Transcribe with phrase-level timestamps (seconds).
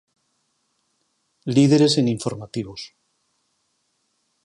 [1.55, 2.81] Líderes en informativos.